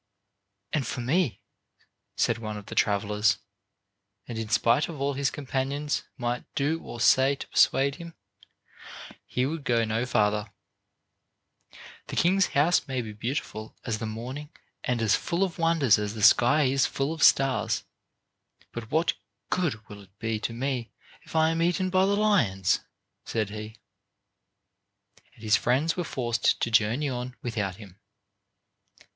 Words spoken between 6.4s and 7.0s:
do or